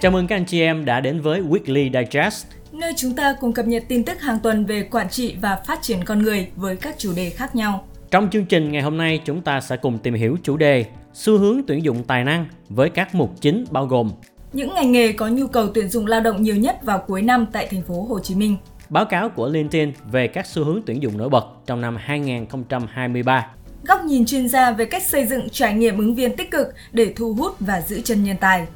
[0.00, 3.52] Chào mừng các anh chị em đã đến với Weekly Digest, nơi chúng ta cùng
[3.52, 6.76] cập nhật tin tức hàng tuần về quản trị và phát triển con người với
[6.76, 7.84] các chủ đề khác nhau.
[8.10, 10.84] Trong chương trình ngày hôm nay, chúng ta sẽ cùng tìm hiểu chủ đề
[11.14, 14.10] xu hướng tuyển dụng tài năng với các mục chính bao gồm
[14.52, 17.46] những ngành nghề có nhu cầu tuyển dụng lao động nhiều nhất vào cuối năm
[17.52, 18.56] tại thành phố Hồ Chí Minh.
[18.88, 23.46] Báo cáo của LinkedIn về các xu hướng tuyển dụng nổi bật trong năm 2023.
[23.84, 27.12] Góc nhìn chuyên gia về cách xây dựng trải nghiệm ứng viên tích cực để
[27.16, 28.66] thu hút và giữ chân nhân tài.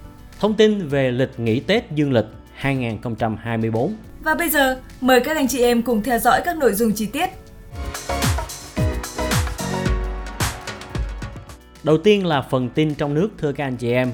[0.41, 3.95] Thông tin về lịch nghỉ Tết dương lịch 2024.
[4.23, 7.07] Và bây giờ, mời các anh chị em cùng theo dõi các nội dung chi
[7.07, 7.31] tiết.
[11.83, 14.13] Đầu tiên là phần tin trong nước thưa các anh chị em.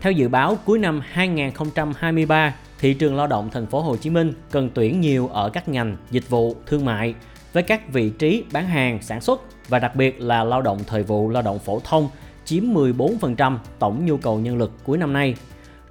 [0.00, 4.32] Theo dự báo cuối năm 2023, thị trường lao động thành phố Hồ Chí Minh
[4.50, 7.14] cần tuyển nhiều ở các ngành dịch vụ, thương mại
[7.52, 11.02] với các vị trí bán hàng, sản xuất và đặc biệt là lao động thời
[11.02, 12.08] vụ, lao động phổ thông
[12.44, 15.34] chiếm 14% tổng nhu cầu nhân lực cuối năm nay.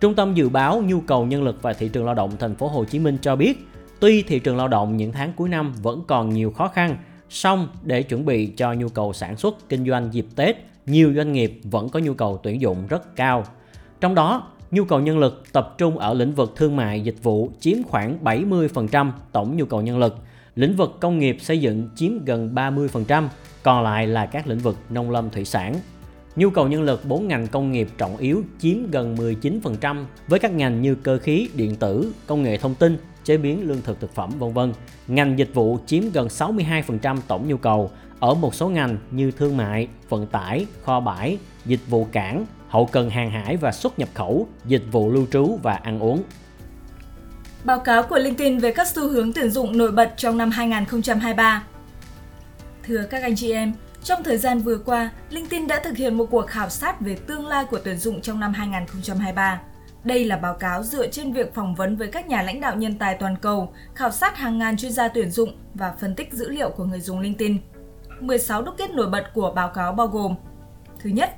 [0.01, 2.67] Trung tâm dự báo nhu cầu nhân lực và thị trường lao động thành phố
[2.67, 3.67] Hồ Chí Minh cho biết,
[3.99, 6.97] tuy thị trường lao động những tháng cuối năm vẫn còn nhiều khó khăn,
[7.29, 11.33] song để chuẩn bị cho nhu cầu sản xuất kinh doanh dịp Tết, nhiều doanh
[11.33, 13.43] nghiệp vẫn có nhu cầu tuyển dụng rất cao.
[14.01, 17.51] Trong đó, nhu cầu nhân lực tập trung ở lĩnh vực thương mại dịch vụ
[17.59, 20.17] chiếm khoảng 70% tổng nhu cầu nhân lực,
[20.55, 23.27] lĩnh vực công nghiệp xây dựng chiếm gần 30%,
[23.63, 25.75] còn lại là các lĩnh vực nông lâm thủy sản.
[26.35, 30.51] Nhu cầu nhân lực 4 ngành công nghiệp trọng yếu chiếm gần 19% với các
[30.51, 34.15] ngành như cơ khí, điện tử, công nghệ thông tin, chế biến lương thực thực
[34.15, 34.73] phẩm vân vân.
[35.07, 39.57] Ngành dịch vụ chiếm gần 62% tổng nhu cầu ở một số ngành như thương
[39.57, 44.09] mại, vận tải, kho bãi, dịch vụ cảng, hậu cần hàng hải và xuất nhập
[44.13, 46.23] khẩu, dịch vụ lưu trú và ăn uống.
[47.63, 51.63] Báo cáo của LinkedIn về các xu hướng tuyển dụng nổi bật trong năm 2023.
[52.83, 56.25] Thưa các anh chị em, trong thời gian vừa qua, LinkedIn đã thực hiện một
[56.31, 59.61] cuộc khảo sát về tương lai của tuyển dụng trong năm 2023.
[60.03, 62.97] Đây là báo cáo dựa trên việc phỏng vấn với các nhà lãnh đạo nhân
[62.97, 66.49] tài toàn cầu, khảo sát hàng ngàn chuyên gia tuyển dụng và phân tích dữ
[66.49, 67.57] liệu của người dùng LinkedIn.
[68.19, 70.35] 16 đúc kết nổi bật của báo cáo bao gồm
[70.99, 71.35] Thứ nhất,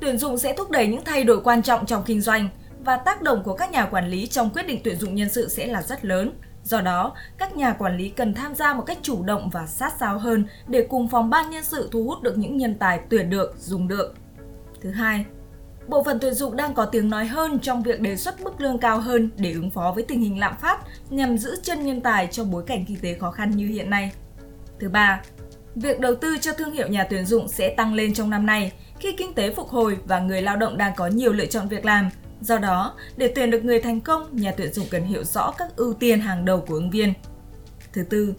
[0.00, 2.48] tuyển dụng sẽ thúc đẩy những thay đổi quan trọng trong kinh doanh
[2.84, 5.48] và tác động của các nhà quản lý trong quyết định tuyển dụng nhân sự
[5.48, 6.32] sẽ là rất lớn.
[6.64, 9.92] Do đó, các nhà quản lý cần tham gia một cách chủ động và sát
[10.00, 13.30] sao hơn để cùng phòng ban nhân sự thu hút được những nhân tài tuyển
[13.30, 14.14] được, dùng được.
[14.80, 15.24] Thứ hai,
[15.88, 18.78] bộ phận tuyển dụng đang có tiếng nói hơn trong việc đề xuất mức lương
[18.78, 20.78] cao hơn để ứng phó với tình hình lạm phát
[21.10, 24.12] nhằm giữ chân nhân tài trong bối cảnh kinh tế khó khăn như hiện nay.
[24.80, 25.20] Thứ ba,
[25.74, 28.72] việc đầu tư cho thương hiệu nhà tuyển dụng sẽ tăng lên trong năm nay
[28.98, 31.84] khi kinh tế phục hồi và người lao động đang có nhiều lựa chọn việc
[31.84, 32.10] làm.
[32.42, 35.76] Do đó, để tuyển được người thành công, nhà tuyển dụng cần hiểu rõ các
[35.76, 37.12] ưu tiên hàng đầu của ứng viên.
[37.92, 38.34] Thứ tư,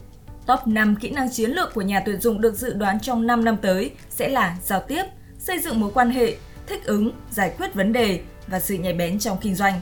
[0.48, 3.44] top 5 kỹ năng chiến lược của nhà tuyển dụng được dự đoán trong 5
[3.44, 5.04] năm tới sẽ là giao tiếp,
[5.40, 6.36] xây dựng mối quan hệ,
[6.68, 9.80] thích ứng, giải quyết vấn đề và sự nhạy bén trong kinh doanh.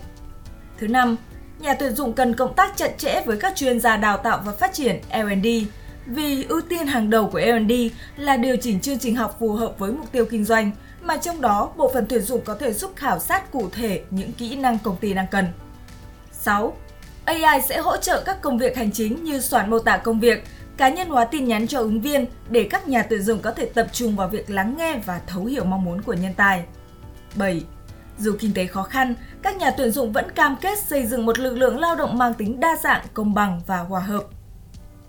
[0.78, 1.16] Thứ năm,
[1.60, 4.52] nhà tuyển dụng cần cộng tác chặt chẽ với các chuyên gia đào tạo và
[4.52, 5.48] phát triển R&D
[6.06, 7.72] vì ưu tiên hàng đầu của R&D
[8.18, 11.42] là điều chỉnh chương trình học phù hợp với mục tiêu kinh doanh, mà trong
[11.42, 14.78] đó bộ phận tuyển dụng có thể giúp khảo sát cụ thể những kỹ năng
[14.80, 15.46] công ty đang cần.
[16.32, 16.74] 6.
[17.26, 20.44] AI sẽ hỗ trợ các công việc hành chính như soạn mô tả công việc,
[20.78, 23.66] cá nhân hóa tin nhắn cho ứng viên để các nhà tuyển dụng có thể
[23.66, 26.66] tập trung vào việc lắng nghe và thấu hiểu mong muốn của nhân tài.
[27.36, 27.64] 7.
[28.20, 31.40] Dù kinh tế khó khăn, các nhà tuyển dụng vẫn cam kết xây dựng một
[31.40, 34.24] lực lượng lao động mang tính đa dạng, công bằng và hòa hợp.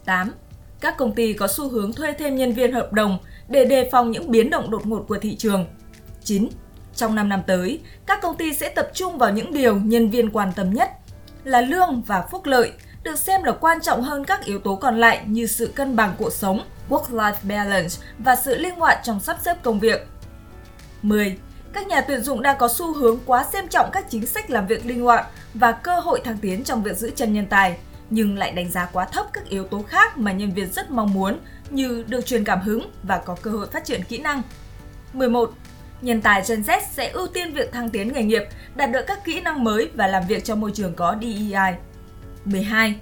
[0.04, 0.32] 8
[0.82, 4.10] các công ty có xu hướng thuê thêm nhân viên hợp đồng để đề phòng
[4.10, 5.66] những biến động đột ngột của thị trường.
[6.24, 6.48] 9.
[6.94, 10.30] Trong 5 năm tới, các công ty sẽ tập trung vào những điều nhân viên
[10.30, 10.90] quan tâm nhất
[11.44, 12.72] là lương và phúc lợi,
[13.02, 16.14] được xem là quan trọng hơn các yếu tố còn lại như sự cân bằng
[16.18, 20.06] cuộc sống, work-life balance và sự linh hoạt trong sắp xếp công việc.
[21.02, 21.38] 10.
[21.72, 24.66] Các nhà tuyển dụng đang có xu hướng quá xem trọng các chính sách làm
[24.66, 27.78] việc linh hoạt và cơ hội thăng tiến trong việc giữ chân nhân tài–
[28.14, 31.14] nhưng lại đánh giá quá thấp các yếu tố khác mà nhân viên rất mong
[31.14, 31.38] muốn
[31.70, 34.42] như được truyền cảm hứng và có cơ hội phát triển kỹ năng.
[35.12, 35.52] 11.
[36.02, 38.42] Nhân tài Gen Z sẽ ưu tiên việc thăng tiến nghề nghiệp,
[38.74, 41.74] đạt được các kỹ năng mới và làm việc trong môi trường có DEI.
[42.44, 42.94] 12.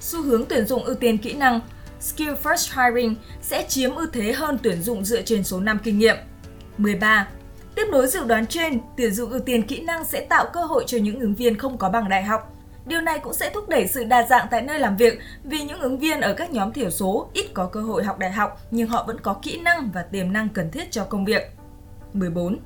[0.00, 1.60] Xu hướng tuyển dụng ưu tiên kỹ năng
[2.00, 5.98] Skill First Hiring sẽ chiếm ưu thế hơn tuyển dụng dựa trên số năm kinh
[5.98, 6.16] nghiệm.
[6.78, 7.28] 13.
[7.74, 10.84] Tiếp nối dự đoán trên, tuyển dụng ưu tiên kỹ năng sẽ tạo cơ hội
[10.86, 12.52] cho những ứng viên không có bằng đại học,
[12.86, 15.80] Điều này cũng sẽ thúc đẩy sự đa dạng tại nơi làm việc vì những
[15.80, 18.88] ứng viên ở các nhóm thiểu số ít có cơ hội học đại học nhưng
[18.88, 21.61] họ vẫn có kỹ năng và tiềm năng cần thiết cho công việc.
[22.12, 22.58] 14.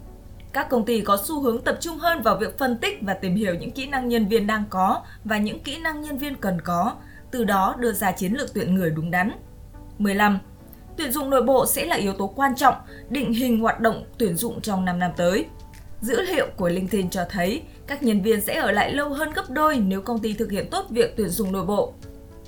[0.52, 3.34] Các công ty có xu hướng tập trung hơn vào việc phân tích và tìm
[3.34, 6.60] hiểu những kỹ năng nhân viên đang có và những kỹ năng nhân viên cần
[6.60, 6.92] có,
[7.30, 9.30] từ đó đưa ra chiến lược tuyển người đúng đắn.
[9.98, 10.38] 15.
[10.96, 12.74] Tuyển dụng nội bộ sẽ là yếu tố quan trọng
[13.08, 15.46] định hình hoạt động tuyển dụng trong 5 năm tới.
[16.00, 19.50] Dữ liệu của LinkedIn cho thấy các nhân viên sẽ ở lại lâu hơn gấp
[19.50, 21.92] đôi nếu công ty thực hiện tốt việc tuyển dụng nội bộ.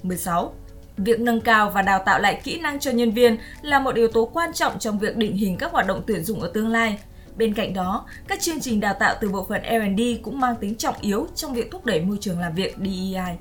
[0.02, 0.54] 16.
[0.98, 4.08] Việc nâng cao và đào tạo lại kỹ năng cho nhân viên là một yếu
[4.08, 6.98] tố quan trọng trong việc định hình các hoạt động tuyển dụng ở tương lai.
[7.36, 10.74] Bên cạnh đó, các chương trình đào tạo từ bộ phận R&D cũng mang tính
[10.74, 13.36] trọng yếu trong việc thúc đẩy môi trường làm việc DEI.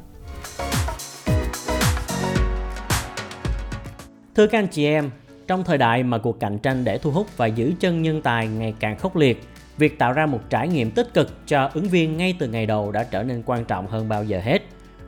[4.36, 5.10] Thưa các anh chị em,
[5.48, 8.48] trong thời đại mà cuộc cạnh tranh để thu hút và giữ chân nhân tài
[8.48, 9.44] ngày càng khốc liệt,
[9.78, 12.92] việc tạo ra một trải nghiệm tích cực cho ứng viên ngay từ ngày đầu
[12.92, 14.62] đã trở nên quan trọng hơn bao giờ hết.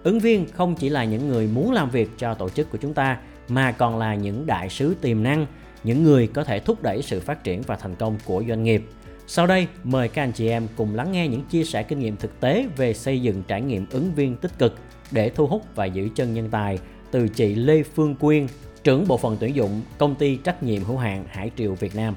[0.04, 2.94] Ứng viên không chỉ là những người muốn làm việc cho tổ chức của chúng
[2.94, 3.18] ta
[3.50, 5.46] mà còn là những đại sứ tiềm năng,
[5.84, 8.84] những người có thể thúc đẩy sự phát triển và thành công của doanh nghiệp.
[9.28, 12.16] Sau đây, mời các anh chị em cùng lắng nghe những chia sẻ kinh nghiệm
[12.16, 14.76] thực tế về xây dựng trải nghiệm ứng viên tích cực
[15.12, 16.80] để thu hút và giữ chân nhân tài
[17.12, 18.48] từ chị Lê Phương Quyên,
[18.84, 22.16] trưởng bộ phận tuyển dụng công ty trách nhiệm hữu hạn Hải Triều Việt Nam.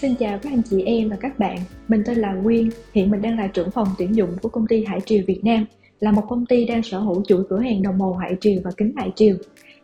[0.00, 1.58] Xin chào các anh chị em và các bạn,
[1.88, 4.84] mình tên là Quyên, hiện mình đang là trưởng phòng tuyển dụng của công ty
[4.84, 5.66] Hải Triều Việt Nam,
[6.02, 8.70] là một công ty đang sở hữu chuỗi cửa hàng đồng hồ Hải Triều và
[8.76, 9.36] kính Hải Triều.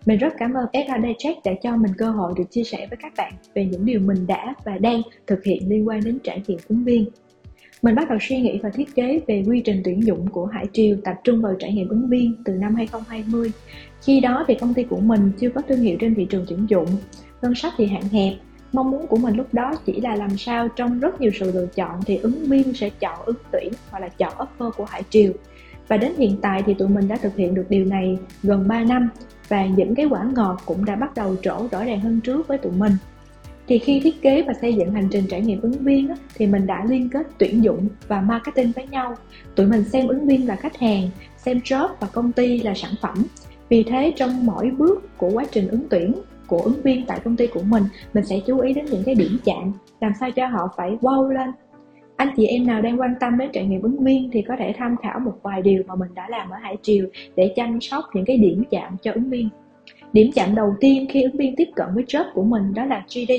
[0.06, 2.97] Mình rất cảm ơn SAD Check đã cho mình cơ hội được chia sẻ với
[3.03, 6.43] các bạn về những điều mình đã và đang thực hiện liên quan đến trải
[6.47, 7.06] nghiệm ứng viên.
[7.82, 10.67] Mình bắt đầu suy nghĩ và thiết kế về quy trình tuyển dụng của Hải
[10.73, 13.53] Triều tập trung vào trải nghiệm ứng viên từ năm 2020.
[14.03, 16.67] Khi đó thì công ty của mình chưa có thương hiệu trên thị trường tuyển
[16.69, 16.88] dụng,
[17.43, 18.32] ngân sách thì hạn hẹp.
[18.73, 21.67] Mong muốn của mình lúc đó chỉ là làm sao trong rất nhiều sự lựa
[21.67, 25.32] chọn thì ứng viên sẽ chọn ứng tuyển hoặc là chọn offer của Hải Triều.
[25.88, 28.85] Và đến hiện tại thì tụi mình đã thực hiện được điều này gần 3
[28.85, 29.08] năm
[29.49, 32.58] và những cái quả ngọt cũng đã bắt đầu trổ rõ ràng hơn trước với
[32.58, 32.93] tụi mình.
[33.69, 36.67] Thì khi thiết kế và xây dựng hành trình trải nghiệm ứng viên thì mình
[36.67, 39.14] đã liên kết tuyển dụng và marketing với nhau.
[39.55, 42.93] Tụi mình xem ứng viên là khách hàng, xem job và công ty là sản
[43.02, 43.25] phẩm.
[43.69, 46.12] Vì thế trong mỗi bước của quá trình ứng tuyển
[46.46, 49.14] của ứng viên tại công ty của mình mình sẽ chú ý đến những cái
[49.14, 51.50] điểm chạm, làm sao cho họ phải wow lên
[52.19, 54.75] anh chị em nào đang quan tâm đến trải nghiệm ứng viên thì có thể
[54.76, 57.06] tham khảo một vài điều mà mình đã làm ở Hải Triều
[57.37, 59.49] để chăm sóc những cái điểm chạm cho ứng viên.
[60.12, 63.05] Điểm chạm đầu tiên khi ứng viên tiếp cận với job của mình đó là
[63.15, 63.32] GD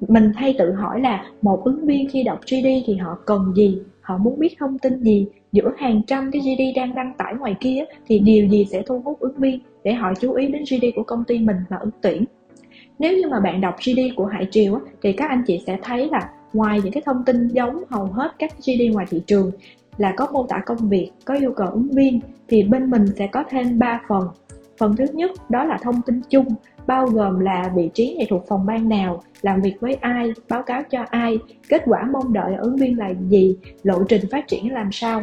[0.00, 3.78] mình hay tự hỏi là một ứng viên khi đọc GD thì họ cần gì?
[4.00, 5.26] Họ muốn biết thông tin gì?
[5.52, 9.02] Giữa hàng trăm cái GD đang đăng tải ngoài kia thì điều gì sẽ thu
[9.04, 11.90] hút ứng viên để họ chú ý đến GD của công ty mình và ứng
[12.02, 12.24] tuyển?
[12.98, 16.08] Nếu như mà bạn đọc GD của Hải Triều thì các anh chị sẽ thấy
[16.08, 19.50] là ngoài những cái thông tin giống hầu hết các GD ngoài thị trường
[19.98, 23.26] là có mô tả công việc, có yêu cầu ứng viên thì bên mình sẽ
[23.26, 24.28] có thêm 3 phần.
[24.78, 26.46] Phần thứ nhất đó là thông tin chung
[26.86, 30.62] bao gồm là vị trí này thuộc phòng ban nào, làm việc với ai, báo
[30.62, 34.48] cáo cho ai, kết quả mong đợi ở ứng viên là gì, lộ trình phát
[34.48, 35.22] triển làm sao.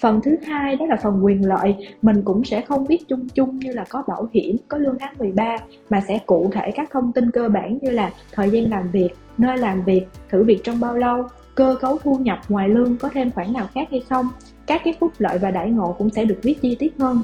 [0.00, 3.58] Phần thứ hai đó là phần quyền lợi, mình cũng sẽ không biết chung chung
[3.58, 5.56] như là có bảo hiểm, có lương tháng 13
[5.90, 9.08] mà sẽ cụ thể các thông tin cơ bản như là thời gian làm việc,
[9.38, 13.08] nơi làm việc, thử việc trong bao lâu, cơ cấu thu nhập ngoài lương có
[13.08, 14.28] thêm khoản nào khác hay không.
[14.66, 17.22] Các cái phúc lợi và đãi ngộ cũng sẽ được viết chi tiết hơn.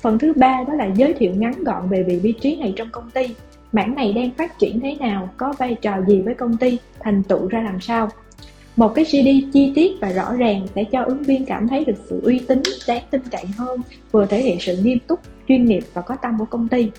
[0.00, 3.10] Phần thứ ba đó là giới thiệu ngắn gọn về vị trí này trong công
[3.10, 3.34] ty.
[3.72, 7.22] Mảng này đang phát triển thế nào, có vai trò gì với công ty, thành
[7.22, 8.08] tựu ra làm sao.
[8.80, 11.94] Một cái CD chi tiết và rõ ràng sẽ cho ứng viên cảm thấy được
[12.08, 13.80] sự uy tín, đáng tin cậy hơn,
[14.12, 16.90] vừa thể hiện sự nghiêm túc, chuyên nghiệp và có tâm của công ty.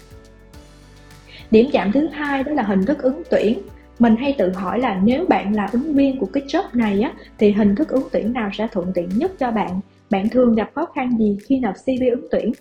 [1.52, 3.60] Điểm chạm thứ hai đó là hình thức ứng tuyển.
[4.00, 7.14] Mình hay tự hỏi là nếu bạn là ứng viên của cái job này á,
[7.40, 9.80] thì hình thức ứng tuyển nào sẽ thuận tiện nhất cho bạn?
[10.10, 12.52] Bạn thường gặp khó khăn gì khi nộp CV ứng tuyển?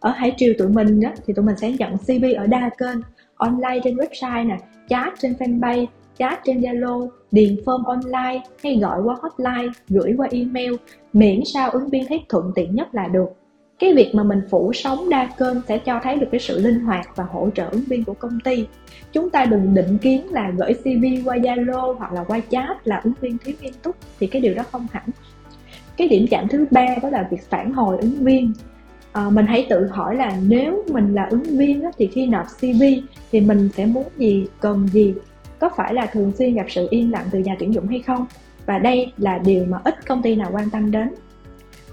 [0.00, 2.98] ở Hải Triều tụi mình á, thì tụi mình sẽ nhận CV ở đa kênh
[3.36, 4.56] online trên website nè
[4.88, 5.86] chat trên fanpage
[6.18, 10.74] chat trên Zalo điền form online hay gọi qua hotline gửi qua email
[11.12, 13.28] miễn sao ứng viên thấy thuận tiện nhất là được.
[13.78, 16.80] Cái việc mà mình phủ sóng đa kênh sẽ cho thấy được cái sự linh
[16.80, 18.66] hoạt và hỗ trợ ứng viên của công ty.
[19.12, 23.00] Chúng ta đừng định kiến là gửi cv qua zalo hoặc là qua chat là
[23.04, 25.04] ứng viên thiếu nghiêm túc thì cái điều đó không hẳn.
[25.96, 28.52] Cái điểm chạm thứ ba đó là việc phản hồi ứng viên.
[29.12, 32.46] À, mình hãy tự hỏi là nếu mình là ứng viên á, thì khi nộp
[32.60, 32.82] CV
[33.32, 35.14] thì mình sẽ muốn gì cần gì?
[35.62, 38.26] Có phải là thường xuyên gặp sự im lặng từ nhà tuyển dụng hay không?
[38.66, 41.08] Và đây là điều mà ít công ty nào quan tâm đến.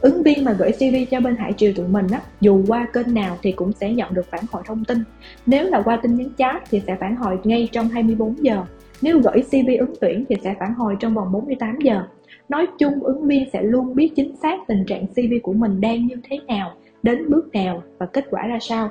[0.01, 3.13] Ứng viên mà gửi CV cho bên Hải Triều tụi mình á, dù qua kênh
[3.13, 5.03] nào thì cũng sẽ nhận được phản hồi thông tin.
[5.45, 8.63] Nếu là qua tin nhắn chat thì sẽ phản hồi ngay trong 24 giờ.
[9.01, 12.03] Nếu gửi CV ứng tuyển thì sẽ phản hồi trong vòng 48 giờ.
[12.49, 16.07] Nói chung ứng viên sẽ luôn biết chính xác tình trạng CV của mình đang
[16.07, 16.73] như thế nào
[17.03, 18.89] đến bước nào và kết quả ra sao.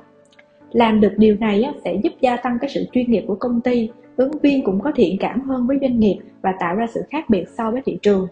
[0.73, 3.91] Làm được điều này sẽ giúp gia tăng cái sự chuyên nghiệp của công ty
[4.19, 7.31] ứng viên cũng có thiện cảm hơn với doanh nghiệp và tạo ra sự khác
[7.31, 8.27] biệt so với thị trường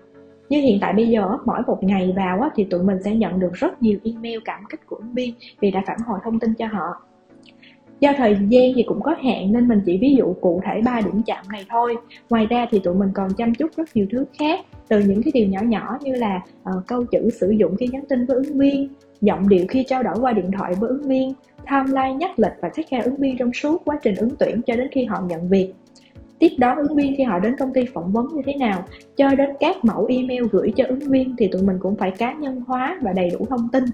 [0.49, 3.53] như hiện tại bây giờ mỗi một ngày vào thì tụi mình sẽ nhận được
[3.53, 6.67] rất nhiều email cảm kích của ứng viên vì đã phản hồi thông tin cho
[6.67, 7.07] họ
[8.01, 11.01] Do thời gian thì cũng có hạn nên mình chỉ ví dụ cụ thể ba
[11.01, 11.97] điểm chạm này thôi.
[12.31, 15.33] Ngoài ra thì tụi mình còn chăm chút rất nhiều thứ khác từ những cái
[15.35, 18.59] điều nhỏ nhỏ như là uh, câu chữ sử dụng khi nhắn tin với ứng
[18.59, 18.89] viên,
[19.21, 21.33] giọng điệu khi trao đổi qua điện thoại với ứng viên,
[21.71, 24.77] timeline nhắc lịch và take care ứng viên trong suốt quá trình ứng tuyển cho
[24.77, 25.73] đến khi họ nhận việc.
[26.39, 28.85] Tiếp đó ứng viên khi họ đến công ty phỏng vấn như thế nào
[29.17, 32.33] cho đến các mẫu email gửi cho ứng viên thì tụi mình cũng phải cá
[32.33, 33.85] nhân hóa và đầy đủ thông tin.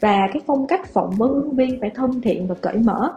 [0.00, 3.12] Và cái phong cách phỏng vấn ứng viên phải thân thiện và cởi mở.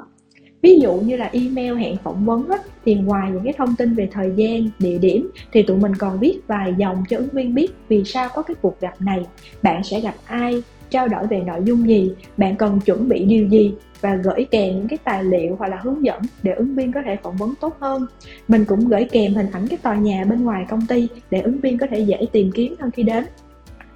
[0.61, 3.93] Ví dụ như là email hẹn phỏng vấn á, thì ngoài những cái thông tin
[3.93, 7.55] về thời gian địa điểm thì tụi mình còn viết vài dòng cho ứng viên
[7.55, 9.25] biết vì sao có cái cuộc gặp này.
[9.61, 13.47] Bạn sẽ gặp ai trao đổi về nội dung gì, bạn cần chuẩn bị điều
[13.47, 16.91] gì và gửi kèm những cái tài liệu hoặc là hướng dẫn để ứng viên
[16.91, 18.05] có thể phỏng vấn tốt hơn.
[18.47, 21.59] Mình cũng gửi kèm hình ảnh cái tòa nhà bên ngoài công ty để ứng
[21.59, 23.25] viên có thể dễ tìm kiếm hơn khi đến.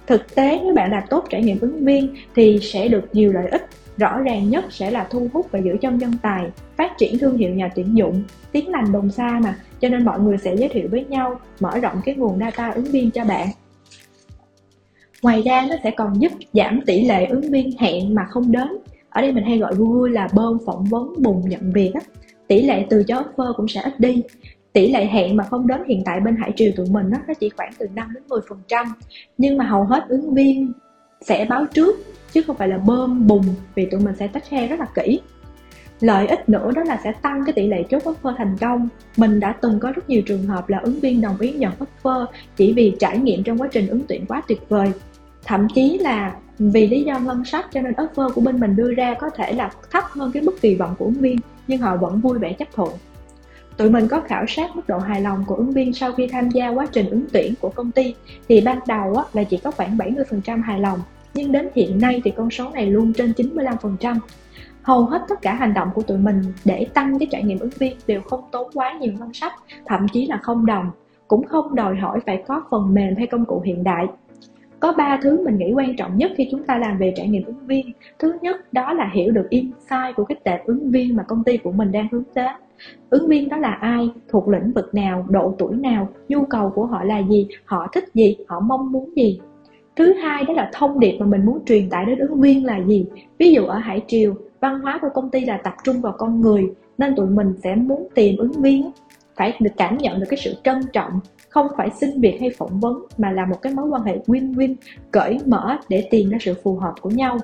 [0.06, 3.48] Thực tế, nếu bạn làm tốt trải nghiệm ứng viên thì sẽ được nhiều lợi
[3.48, 3.66] ích.
[3.96, 7.36] Rõ ràng nhất sẽ là thu hút và giữ chân nhân tài, phát triển thương
[7.36, 10.68] hiệu nhà tuyển dụng, tiếng lành đồng xa mà, cho nên mọi người sẽ giới
[10.68, 13.48] thiệu với nhau, mở rộng cái nguồn data ứng viên cho bạn
[15.22, 18.68] ngoài ra nó sẽ còn giúp giảm tỷ lệ ứng viên hẹn mà không đến.
[19.10, 22.00] Ở đây mình hay gọi vui là bơm phỏng vấn bùng nhận việc á.
[22.48, 24.22] Tỷ lệ từ chối offer cũng sẽ ít đi.
[24.72, 27.34] Tỷ lệ hẹn mà không đến hiện tại bên Hải Triều tụi mình đó, nó
[27.34, 28.86] chỉ khoảng từ 5 đến 10 phần trăm.
[29.38, 30.72] Nhưng mà hầu hết ứng viên
[31.20, 31.96] sẽ báo trước
[32.32, 33.44] chứ không phải là bơm bùng
[33.74, 35.20] vì tụi mình sẽ tách xe rất là kỹ.
[36.00, 38.88] Lợi ích nữa đó là sẽ tăng cái tỷ lệ chốt offer thành công.
[39.16, 42.26] Mình đã từng có rất nhiều trường hợp là ứng viên đồng ý nhận offer
[42.56, 44.92] chỉ vì trải nghiệm trong quá trình ứng tuyển quá tuyệt vời
[45.48, 48.94] thậm chí là vì lý do ngân sách cho nên offer của bên mình đưa
[48.94, 51.96] ra có thể là thấp hơn cái mức kỳ vọng của ứng viên nhưng họ
[51.96, 52.90] vẫn vui vẻ chấp thuận
[53.76, 56.48] tụi mình có khảo sát mức độ hài lòng của ứng viên sau khi tham
[56.50, 58.14] gia quá trình ứng tuyển của công ty
[58.48, 61.00] thì ban đầu á, là chỉ có khoảng 70% hài lòng
[61.34, 64.18] nhưng đến hiện nay thì con số này luôn trên 95%.
[64.82, 67.70] Hầu hết tất cả hành động của tụi mình để tăng cái trải nghiệm ứng
[67.78, 69.52] viên đều không tốn quá nhiều ngân sách,
[69.86, 70.90] thậm chí là không đồng,
[71.28, 74.06] cũng không đòi hỏi phải có phần mềm hay công cụ hiện đại.
[74.80, 77.44] Có ba thứ mình nghĩ quan trọng nhất khi chúng ta làm về trải nghiệm
[77.44, 77.92] ứng viên.
[78.18, 81.56] Thứ nhất đó là hiểu được insight của cái tệp ứng viên mà công ty
[81.56, 82.56] của mình đang hướng đến.
[83.10, 86.86] Ứng viên đó là ai, thuộc lĩnh vực nào, độ tuổi nào, nhu cầu của
[86.86, 89.40] họ là gì, họ thích gì, họ mong muốn gì
[89.98, 92.80] thứ hai đó là thông điệp mà mình muốn truyền tải đến ứng viên là
[92.86, 93.06] gì
[93.38, 96.40] ví dụ ở hải triều văn hóa của công ty là tập trung vào con
[96.40, 96.64] người
[96.98, 98.90] nên tụi mình sẽ muốn tìm ứng viên
[99.38, 102.80] phải được cảm nhận được cái sự trân trọng, không phải xin việc hay phỏng
[102.80, 104.74] vấn, mà là một cái mối quan hệ win-win,
[105.10, 107.38] cởi mở để tìm ra sự phù hợp của nhau.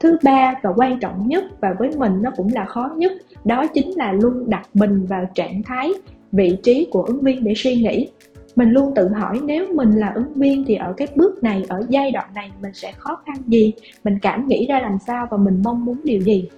[0.00, 3.12] Thứ ba và quan trọng nhất và với mình nó cũng là khó nhất,
[3.44, 5.92] đó chính là luôn đặt mình vào trạng thái,
[6.32, 8.08] vị trí của ứng viên để suy nghĩ.
[8.56, 11.86] Mình luôn tự hỏi nếu mình là ứng viên thì ở cái bước này, ở
[11.88, 13.72] giai đoạn này mình sẽ khó khăn gì,
[14.04, 16.48] mình cảm nghĩ ra làm sao và mình mong muốn điều gì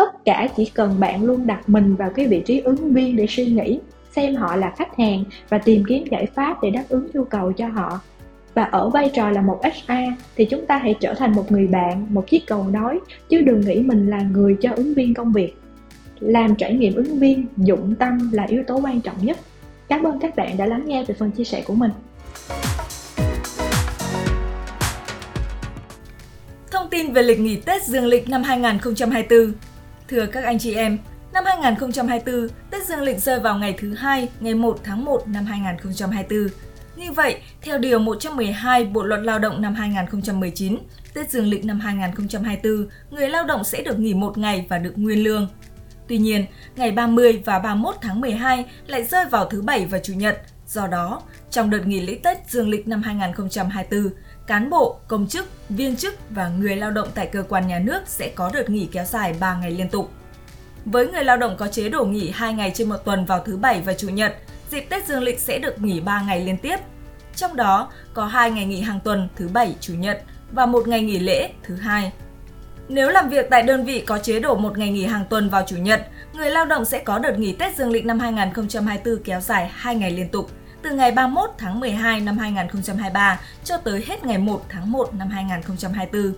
[0.00, 3.26] tất cả chỉ cần bạn luôn đặt mình vào cái vị trí ứng viên để
[3.28, 3.78] suy nghĩ
[4.16, 7.52] xem họ là khách hàng và tìm kiếm giải pháp để đáp ứng nhu cầu
[7.52, 8.00] cho họ
[8.54, 9.92] và ở vai trò là một HR
[10.36, 13.60] thì chúng ta hãy trở thành một người bạn, một chiếc cầu nói chứ đừng
[13.60, 15.54] nghĩ mình là người cho ứng viên công việc.
[16.20, 19.38] Làm trải nghiệm ứng viên, dụng tâm là yếu tố quan trọng nhất.
[19.88, 21.90] Cảm ơn các bạn đã lắng nghe về phần chia sẻ của mình.
[26.70, 29.52] Thông tin về lịch nghỉ Tết Dương lịch năm 2024
[30.10, 30.98] Thưa các anh chị em,
[31.32, 35.44] năm 2024, Tết Dương lịch rơi vào ngày thứ hai, ngày 1 tháng 1 năm
[35.44, 36.48] 2024.
[36.96, 40.78] Như vậy, theo Điều 112 Bộ Luật Lao động năm 2019,
[41.14, 44.92] Tết Dương lịch năm 2024, người lao động sẽ được nghỉ một ngày và được
[44.96, 45.48] nguyên lương.
[46.08, 50.12] Tuy nhiên, ngày 30 và 31 tháng 12 lại rơi vào thứ Bảy và Chủ
[50.12, 50.40] nhật.
[50.66, 54.10] Do đó, trong đợt nghỉ lễ Tết Dương lịch năm 2024,
[54.50, 58.02] cán bộ, công chức, viên chức và người lao động tại cơ quan nhà nước
[58.06, 60.10] sẽ có đợt nghỉ kéo dài 3 ngày liên tục.
[60.84, 63.56] Với người lao động có chế độ nghỉ 2 ngày trên một tuần vào thứ
[63.56, 64.36] Bảy và Chủ nhật,
[64.70, 66.76] dịp Tết Dương lịch sẽ được nghỉ 3 ngày liên tiếp.
[67.36, 71.02] Trong đó có 2 ngày nghỉ hàng tuần thứ Bảy, Chủ nhật và một ngày
[71.02, 72.12] nghỉ lễ thứ hai.
[72.88, 75.62] Nếu làm việc tại đơn vị có chế độ một ngày nghỉ hàng tuần vào
[75.66, 79.40] Chủ nhật, người lao động sẽ có đợt nghỉ Tết Dương lịch năm 2024 kéo
[79.40, 80.50] dài 2 ngày liên tục,
[80.82, 85.28] từ ngày 31 tháng 12 năm 2023 cho tới hết ngày 1 tháng 1 năm
[85.28, 86.34] 2024.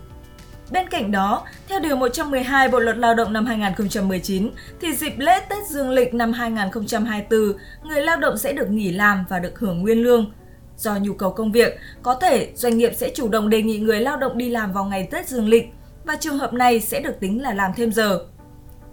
[0.70, 5.40] Bên cạnh đó, theo Điều 112 Bộ Luật Lao động năm 2019, thì dịp lễ
[5.48, 7.40] Tết Dương lịch năm 2024,
[7.84, 10.32] người lao động sẽ được nghỉ làm và được hưởng nguyên lương.
[10.76, 14.00] Do nhu cầu công việc, có thể doanh nghiệp sẽ chủ động đề nghị người
[14.00, 15.68] lao động đi làm vào ngày Tết Dương lịch
[16.04, 18.24] và trường hợp này sẽ được tính là làm thêm giờ.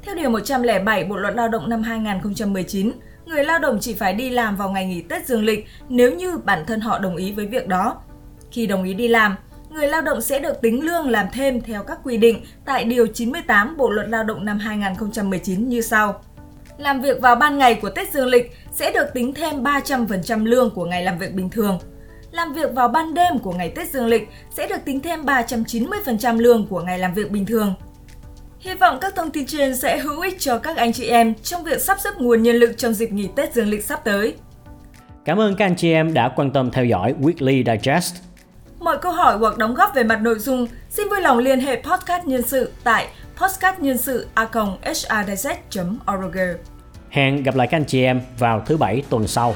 [0.04, 2.92] Theo Điều 107 Bộ Luật Lao động năm 2019,
[3.30, 6.38] người lao động chỉ phải đi làm vào ngày nghỉ Tết Dương lịch nếu như
[6.38, 8.02] bản thân họ đồng ý với việc đó.
[8.52, 9.36] Khi đồng ý đi làm,
[9.70, 13.08] người lao động sẽ được tính lương làm thêm theo các quy định tại Điều
[13.08, 16.22] 98 Bộ Luật Lao động năm 2019 như sau.
[16.78, 20.70] Làm việc vào ban ngày của Tết Dương lịch sẽ được tính thêm 300% lương
[20.70, 21.80] của ngày làm việc bình thường.
[22.32, 26.40] Làm việc vào ban đêm của ngày Tết Dương lịch sẽ được tính thêm 390%
[26.40, 27.74] lương của ngày làm việc bình thường.
[28.60, 31.64] Hy vọng các thông tin trên sẽ hữu ích cho các anh chị em trong
[31.64, 34.34] việc sắp xếp nguồn nhân lực trong dịp nghỉ Tết Dương lịch sắp tới.
[35.26, 38.16] Cảm ơn các anh chị em đã quan tâm theo dõi Weekly Digest.
[38.80, 41.76] Mọi câu hỏi hoặc đóng góp về mặt nội dung, xin vui lòng liên hệ
[41.76, 43.08] podcast nhân sự tại
[44.00, 46.38] sự a.hrdigest.org.
[47.10, 49.56] Hẹn gặp lại các anh chị em vào thứ bảy tuần sau.